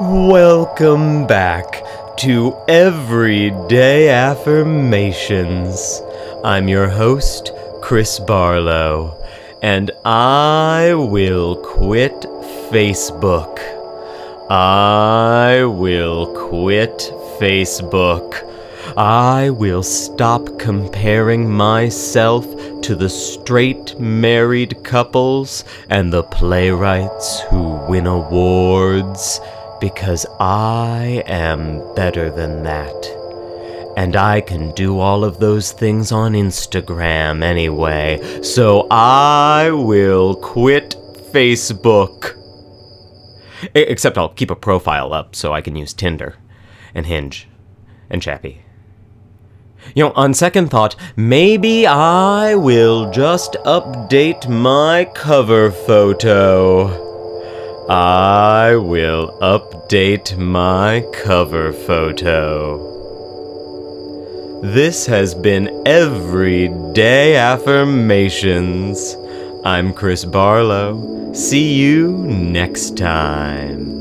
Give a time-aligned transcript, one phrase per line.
[0.00, 1.84] Welcome back
[2.18, 6.00] to Everyday Affirmations.
[6.42, 7.52] I'm your host,
[7.82, 9.22] Chris Barlow,
[9.60, 12.14] and I will quit
[12.70, 13.58] Facebook.
[14.48, 18.57] I will quit Facebook.
[18.96, 22.46] I will stop comparing myself
[22.82, 29.40] to the straight married couples and the playwrights who win awards
[29.80, 33.14] because I am better than that.
[33.96, 40.94] And I can do all of those things on Instagram anyway, so I will quit
[41.32, 42.36] Facebook.
[43.74, 46.36] Except I'll keep a profile up so I can use Tinder
[46.94, 47.48] and Hinge
[48.08, 48.62] and Chappy.
[49.94, 57.06] You know, on second thought, maybe I will just update my cover photo.
[57.88, 62.88] I will update my cover photo.
[64.62, 69.16] This has been Everyday Affirmations.
[69.64, 71.32] I'm Chris Barlow.
[71.32, 73.97] See you next time.